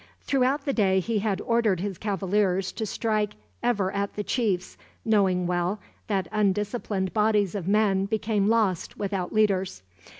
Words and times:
Throughout 0.23 0.65
the 0.65 0.73
day 0.73 0.99
he 0.99 1.19
had 1.19 1.41
ordered 1.41 1.79
his 1.79 1.99
cavaliers 1.99 2.71
to 2.71 2.87
strike 2.87 3.33
ever 3.61 3.91
at 3.91 4.15
the 4.15 4.23
chiefs, 4.23 4.75
knowing 5.05 5.45
well 5.45 5.79
that 6.07 6.27
undisciplined 6.31 7.13
bodies 7.13 7.53
of 7.53 7.67
men 7.67 8.07
become 8.07 8.49
lost, 8.49 8.97
without 8.97 9.31
leaders. 9.31 9.83